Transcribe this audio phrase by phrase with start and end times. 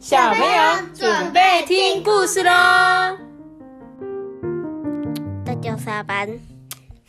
[0.00, 2.50] 小朋友准备听故事喽！
[5.44, 6.26] 大家下班，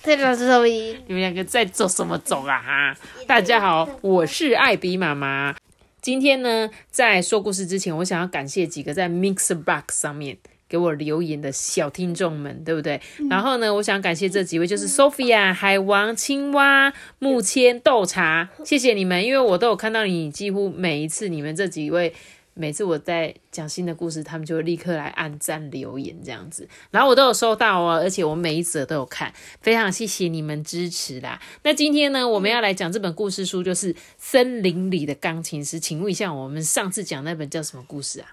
[0.03, 0.97] 这个是周一？
[1.07, 2.59] 你们两个在做什么种啊？
[2.59, 2.97] 哈！
[3.25, 5.55] 大家好，我是艾比妈妈。
[6.01, 10.35] 今天呢，在说故事之前，我想要感谢几个在 Mixer Box 上面
[10.67, 12.99] 给我留言的小听众们，对不对？
[13.29, 22.13] 然后呢，我想感谢这几位，就是 Sophia、海王、青蛙、木签、豆茶，谢谢你们，因为我都有看到你，几乎每一次你们这几位。
[22.53, 31.41] 每次我在讲新的故事，他们就会立刻来按赞留言这样子，然后我都有收到哦，而且我每一则都有看，非常谢谢你们支持啦。
[31.63, 35.77] 那今天呢，我们要来讲这本故事书，就是《森林里的钢琴师》。
[35.79, 38.27] 请问一下，我们上次讲那本叫什么故事啊？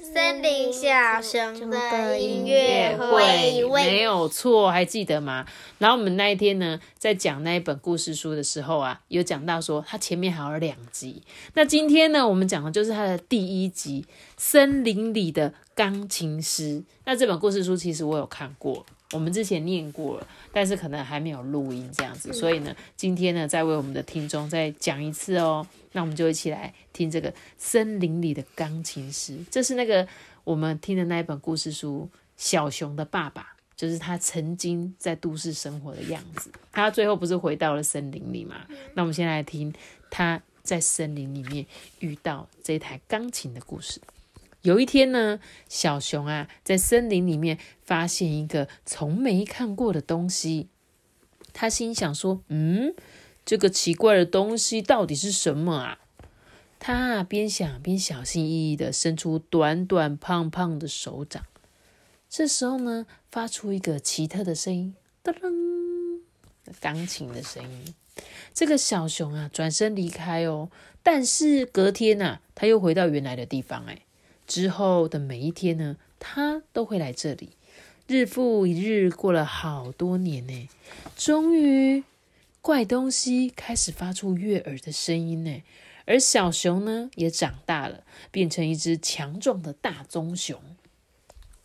[0.00, 5.44] 森林小熊的音乐会，没有错，还记得吗？
[5.78, 11.22] 然后我们那一天呢，在讲那一本故事书的时候啊，有讲到说它前面还有两集。
[11.54, 16.62] 那今天呢，我们讲的就是它的第一集《森林里的钢琴师》。
[17.04, 18.86] 那这本故事书其实我有看过。
[19.12, 25.66] 我们之前念过了，但是可能还没有录音这样子，所以呢，今天呢，再为我们的听众再讲一次哦。
[25.92, 30.06] 那我们就一起来听这个森林里的钢琴师，这是那个
[30.44, 33.42] 我们听的那一本故事书《小熊的爸爸》，
[33.74, 36.50] 就是他曾经在都市生活的样子。
[36.70, 38.66] 他最后不是回到了森林里嘛？
[38.92, 39.72] 那我们先来听
[40.10, 41.64] 他在森林里面
[42.00, 43.98] 遇到这台钢琴的故事。
[44.62, 50.68] 有一天呢，小熊啊，在森林里面发现一个从没看过的东西。
[51.52, 52.94] 他心想说：“嗯，
[53.44, 55.98] 这个奇怪的东西到底是什么啊？”
[56.80, 61.44] 他啊边想边小心翼翼的伸出短短胖胖的手掌。
[62.28, 64.94] 这时候呢，发出一个奇特的声音
[65.24, 66.20] ：“噔噔，
[66.80, 67.94] 钢琴的声音。”
[68.52, 70.70] 这个小熊啊，转身离开哦。
[71.02, 74.02] 但是隔天呐，他又回到原来的地方，哎。
[74.48, 77.50] 之后的每一天呢，他都会来这里。
[78.08, 80.68] 日复一日，过了好多年呢。
[81.14, 82.02] 终于，
[82.62, 85.62] 怪东西开始发出悦耳的声音呢。
[86.06, 90.58] 而小熊呢，也长大了，变成一只强壮的大棕熊。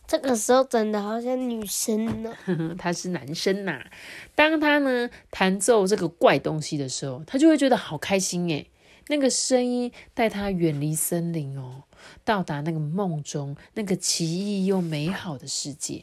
[0.06, 2.36] 这个时候，真的好像女生呢。
[2.78, 3.86] 他是男生呐。
[4.34, 8.68] 当他呢弹奏这个怪东西的时候，他就会觉得好开心诶。
[9.08, 11.84] 那个声音带他远离森林哦，
[12.24, 16.02] 到达那个梦中那个奇异又美好的世界。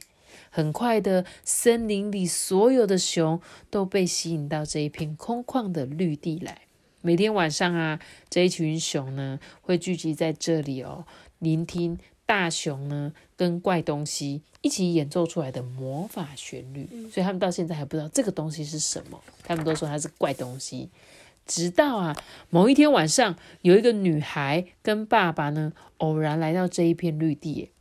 [0.50, 3.40] 很快的，森林里所有的熊
[3.70, 6.62] 都被吸引到这一片空旷的绿地来。
[7.02, 11.06] 每天晚上啊，这一群熊呢会聚集在这里哦，
[11.40, 16.88] 聆听大熊呢跟怪东西一起演奏出来的魔法旋律。
[17.10, 20.90] 所以他们到现在还不知道这个东西是什么，他们都说它是怪东西。
[21.46, 22.16] 直到啊，
[22.50, 27.72] 某一天晚上，有一个女孩跟爸爸呢，偶然来到这一片绿地。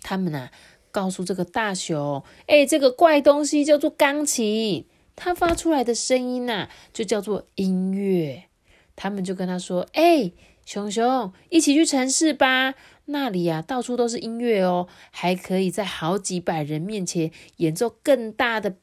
[0.00, 0.50] 他们啊，
[0.90, 8.44] 告诉这个大熊：“哎，这个怪东西叫做钢琴，它发出来的声音呐，就叫做音乐。”
[8.96, 10.30] 他们就跟他说：“哎，
[10.64, 12.74] 熊熊，一起去城市吧，
[13.06, 18.76] 那里呀，到处都是音乐哦，还可以在好几百人面前演奏更大的。”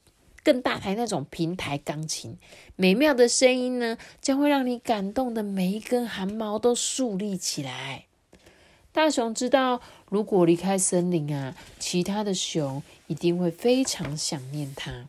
[0.44, 2.38] 更大台那种平台钢琴，
[2.75, 8.06] 美妙的声音呢，将会让你感动的每一根汗毛都竖立起来。
[8.91, 15.07] 大熊知道，如果离开森林啊，其他的熊一定会非常想念它。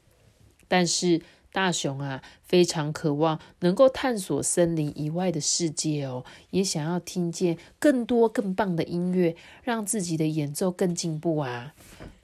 [0.69, 1.21] 但是
[1.53, 11.75] 大熊啊，非常渴望能够探索森林以外的世界哦，也想要听见更多更棒的音乐，让自己的演奏更进步啊。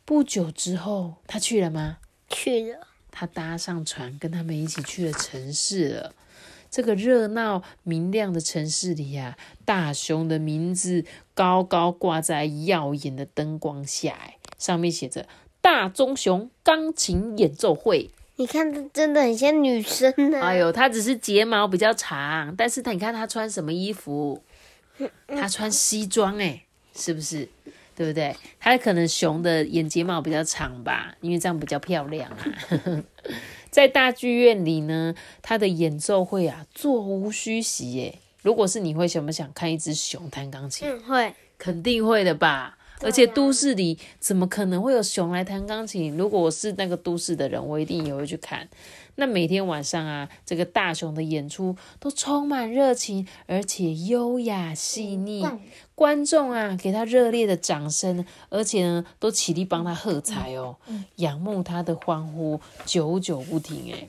[0.05, 1.99] 不久之后，他去了吗？
[2.29, 2.88] 去了。
[3.19, 6.15] 他搭上船，跟他们一起去了城市了。
[6.71, 14.17] 这个热闹明亮的城市里呀，大熊的名字高高挂在耀眼的灯光下，
[14.57, 15.27] 上面写着
[15.61, 18.13] “大棕熊钢琴演奏会”。
[18.37, 20.41] 你看，他真的很像女生呢。
[20.41, 24.45] 哎呦，他只是睫毛比较长，但是他你看他穿什么衣服？
[25.27, 26.63] 他穿西装，哎，
[26.95, 27.49] 是不是？
[27.99, 28.33] 对不对？
[28.61, 33.03] 它可能熊的眼睫毛比较长吧，因为这样比较漂亮啊。
[33.71, 35.13] 在大剧院里呢，
[35.43, 38.21] 它的演奏会啊，座无虚席耶。
[38.41, 40.89] 如果是你会想不想看一只熊弹钢琴？
[40.89, 42.77] 嗯，会，肯定会的吧。
[43.01, 46.17] 而且都市里怎么可能会有熊来弹钢琴？
[46.17, 48.69] 如果我是那个都市的人，我一定也会去看。
[49.17, 55.45] 那每天晚上啊，这个大熊的演出都充满热情，而且优雅细腻。
[55.99, 60.77] 观众啊，给他热烈的掌声，而且呢，都起立帮他喝彩哦，
[61.17, 63.93] 仰慕他的欢呼，久久不停。
[63.93, 64.09] 诶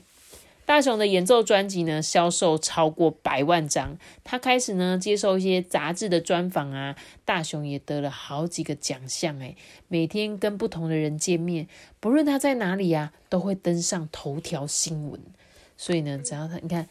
[0.64, 3.98] 大雄的演奏专辑呢，销售超过百万张。
[4.22, 6.94] 他开始呢，接受一些杂志的专访啊。
[7.24, 9.56] 大雄也得了好几个奖项，诶
[9.88, 11.66] 每天跟不同的人见面，
[11.98, 15.20] 不论他在哪里啊，都会登上头条新闻。
[15.76, 16.88] 所以呢，只要他，你看，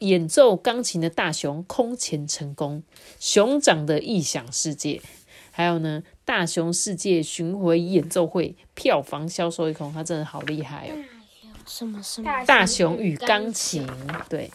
[0.00, 2.82] 演奏钢琴的大熊空前成功，
[3.18, 5.00] 熊掌的异想世界，
[5.50, 10.96] 还有呢，大熊世界巡回演奏会票房销售一空，他真的好厉害哦。
[11.66, 12.44] 什么什么？
[12.44, 13.86] 大熊与钢琴，
[14.28, 14.50] 对，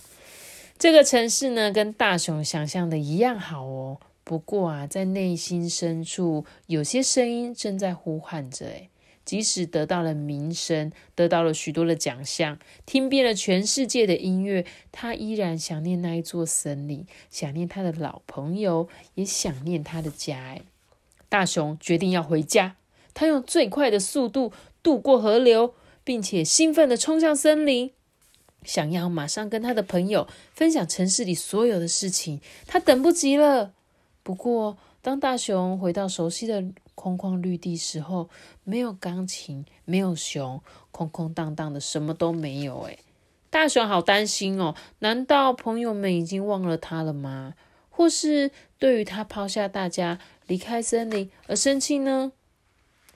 [0.80, 3.98] 这个城市呢，跟大熊想象的一样好哦。
[4.24, 8.66] 不过啊，在内心深处，有些声音正在呼喊着。
[8.66, 8.90] 诶
[9.24, 20.54] 即使得到了名声，得到了许多的奖项，听遍了全世界的音乐，他依然想念那一座森林，想念他的老朋友，也想念他的家。
[20.54, 20.62] 诶
[21.30, 22.76] 大熊决定要回家，
[23.14, 25.74] 他用最快的速度渡过河流。
[26.06, 27.92] 并且兴奋地冲向森林，
[28.66, 32.42] 想要马上跟他的朋友分享城市里所有的事情。
[32.68, 33.72] 他等不及了。
[34.22, 36.62] 不过，当大熊回到熟悉的
[36.96, 38.30] 空旷绿地时候，
[38.64, 40.62] 没有钢琴，没有熊，
[40.92, 42.82] 空空荡荡的，什么都没有。
[42.82, 42.98] 哎，
[43.50, 44.76] 大熊好担心哦！
[45.00, 47.54] 难道朋友们已经忘了他了吗？
[47.90, 52.32] 或是对于他抛下大家离开森林而生气呢？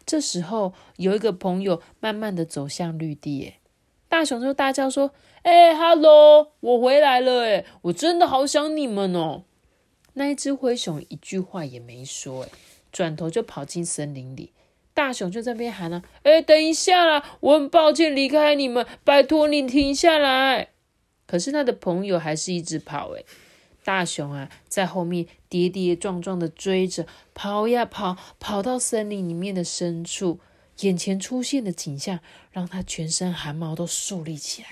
[0.06, 3.59] 这时候，有一个朋友慢慢的走向绿地，诶
[4.07, 5.12] 大熊就大叫说
[5.44, 9.44] ：“哎哈喽，我回来了，哎，我真的好想你们哦。”
[10.13, 12.50] 那一只灰熊一句话也没说，哎，
[12.97, 14.53] 转头就跑进森林里。
[14.95, 20.69] 大熊就在那边喊了：“哎，等一下啦，我很抱歉离开你们，拜托你停下来。”
[21.27, 23.23] 可是他的朋友还是一直跑，哎。
[23.83, 27.05] 大熊啊，在后面跌跌撞撞的追着，
[27.35, 30.39] 跑呀跑，跑到森林里面的深处，
[30.79, 32.19] 眼前出现的景象
[32.51, 34.69] 让他全身汗毛都竖立起来。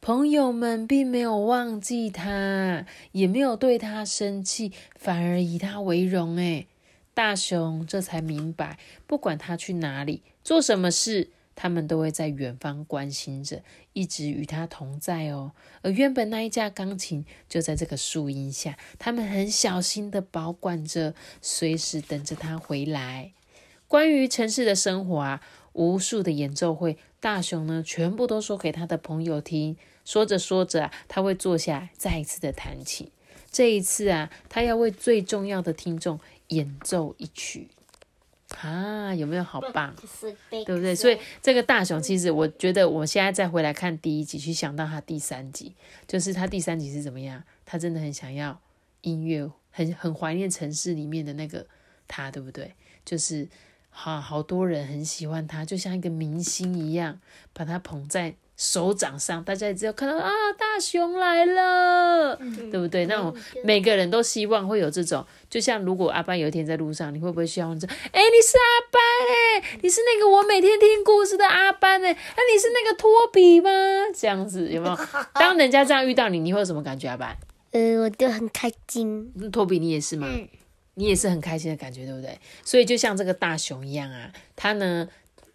[0.00, 6.36] 朋友们并没有忘记他，也没有对他生气，反而以他为荣。
[6.36, 6.66] 哎，
[7.12, 11.30] 大熊这才明白，不管他去哪里，做什么事。
[11.54, 13.62] 他们都会在远方关心着，
[13.92, 15.52] 一直与他同在哦。
[15.82, 23.32] 而原本那一架钢琴就在这个树荫下，他们很小心的保管着，随时等着他回来。
[23.86, 29.76] 关于城市的生活啊，无数的演奏会，大雄呢全部都说给他的朋友听。
[30.04, 33.10] 说着说着啊，他会坐下来再一次的弹琴。
[33.50, 36.18] 这一次啊，他要为最重要的听众
[36.48, 37.68] 演奏一曲。
[38.60, 39.94] 啊，有没有好棒，
[40.50, 40.92] 对不对？
[40.92, 45.72] 所以这个大雄，其实我觉得，我现在再回来看第一集，去想到他第三集，
[46.08, 47.44] 就是他第三集是怎么样？
[47.64, 48.60] 他真的很想要
[49.02, 51.64] 音乐，很很怀念城市里面的那个
[52.08, 52.74] 他，对不对？
[53.04, 53.48] 就是
[54.02, 57.18] 好好多人很喜欢他，就像一个明星一样，
[57.52, 58.34] 把他捧在。
[58.56, 62.36] 手掌上，大家也只有看到啊，大熊来了，
[62.70, 63.06] 对不对？
[63.06, 69.00] 那种每个人都希望会有这种，就像如果阿班有一天在路上，你会不会希望说，哎，你是阿班
[69.30, 73.70] 哎，你是那个我每天听故事的阿班哎，那你是那个托比吗？
[74.14, 74.98] 这样子有没有？
[75.32, 77.08] 当人家这样遇到你，你会有什么感觉？
[77.08, 77.34] 阿班？
[77.70, 79.32] 呃，我就很开心。
[79.50, 80.28] 托比，你也是吗？
[81.00, 82.38] 你也是很开心的感觉，对不对？
[82.62, 85.08] 所以就像这个大熊一样啊，他呢？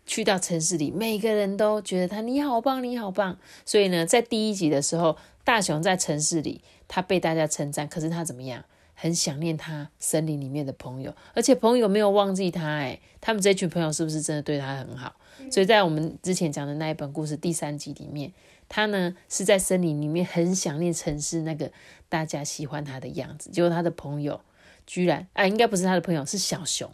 [0.07, 3.39] 去到城市里，每个人都觉得他你好棒，你好棒。
[3.65, 7.87] 所以呢，在第一集的时候，大雄在城市里，他被大家称赞。
[7.87, 8.63] 可是他怎么样？
[8.93, 12.77] 很想念他森林里面的朋友，而且朋友没有忘记他。
[12.77, 15.15] 诶他们这群朋友是不是真的对他很好？
[15.49, 18.31] 所以在我们之前讲的那一本故事第三集里面，
[18.69, 21.71] 他呢是在森林里面很想念城市那个
[22.09, 23.49] 大家喜欢他的样子。
[23.49, 24.39] 结果他的朋友
[24.87, 26.89] 居然啊，应该不是他的朋友，是小熊。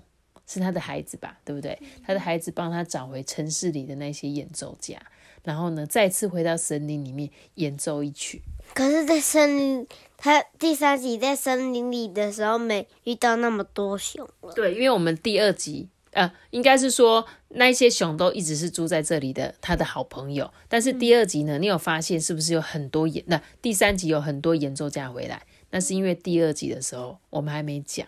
[0.47, 1.79] 是他的孩子吧，对不对？
[2.05, 5.01] 他的孩子帮他找回城市里的那些演奏家，
[5.43, 8.41] 然后呢，再次回到森林里面演奏一曲。
[8.73, 14.51] 可是，在森林，他第三集在森林里的时候，没遇到那么多熊了。
[14.53, 20.51] 对，因为我们第二集，呃，应该是说那些熊都一直是住在这里的，他的好朋友。
[20.67, 23.23] 但是第二集呢，你有发现是不是有很多演？
[23.27, 28.07] 那第三集有很多演奏家回来，那是因为第二集的时候我们还没讲。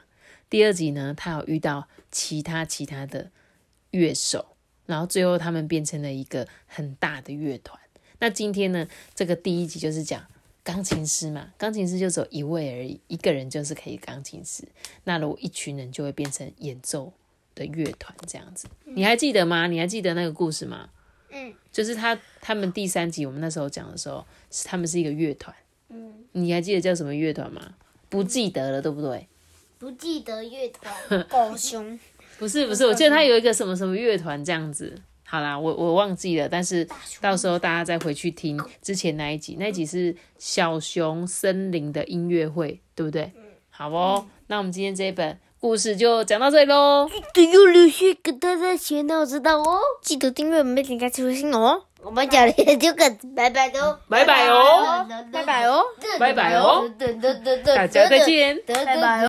[0.50, 3.32] 第二集呢，他有遇到其他其他的
[3.90, 4.56] 乐手，
[4.86, 7.80] 然后最后他们变成了一个很大的乐团。
[8.20, 10.24] 那今天呢，这个第一集就是讲
[10.64, 14.64] 钢琴师嘛，钢琴师就只有一位而已，一个人就是可以钢琴师。
[15.06, 17.12] 那如果一群人就会变成演奏
[17.56, 18.68] 的乐团这样子。
[18.86, 19.68] 你还记得吗？
[19.68, 20.90] 你还记得那个故事吗？
[21.32, 24.24] 嗯，就是他他们第三集我们那时候讲的时候，
[24.66, 25.56] 他们是一个乐团。
[25.94, 27.62] 嗯，你还记得叫什么乐团吗？
[28.10, 29.28] 不记得了，对不对？
[29.78, 30.94] 不记得乐团
[31.30, 32.00] 狗熊，
[32.40, 34.96] 不是不是，我记得他有一个什么什么乐团这样子。
[35.26, 36.88] 好啦，我我忘记了，但是
[37.20, 43.32] 到时候大家再回去听之前那一集，那一集是小熊森林的音乐会，对不对？
[43.70, 47.10] 好哦，那我们今天这一本故事就讲到这里喽。
[47.34, 49.80] 对，要留下给大家钱我知道哦。
[50.04, 51.86] 记得订阅我们的点开出新哦。
[52.06, 55.84] 我们讲的就个拜拜喽，拜拜哦，拜拜哦，
[56.20, 56.84] 拜拜哦，
[57.76, 58.60] 大家再见。
[58.68, 59.22] 拜拜。